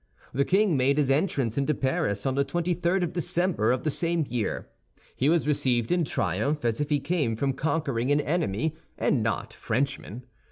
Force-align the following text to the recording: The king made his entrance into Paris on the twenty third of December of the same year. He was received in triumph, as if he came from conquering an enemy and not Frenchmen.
The 0.33 0.45
king 0.45 0.75
made 0.75 0.97
his 0.97 1.11
entrance 1.11 1.59
into 1.59 1.75
Paris 1.75 2.25
on 2.25 2.33
the 2.33 2.43
twenty 2.43 2.73
third 2.73 3.03
of 3.03 3.13
December 3.13 3.71
of 3.71 3.83
the 3.83 3.91
same 3.91 4.25
year. 4.27 4.67
He 5.15 5.29
was 5.29 5.45
received 5.45 5.91
in 5.91 6.05
triumph, 6.05 6.65
as 6.65 6.81
if 6.81 6.89
he 6.89 6.99
came 6.99 7.35
from 7.35 7.53
conquering 7.53 8.09
an 8.11 8.19
enemy 8.19 8.75
and 8.97 9.21
not 9.21 9.53
Frenchmen. 9.53 10.23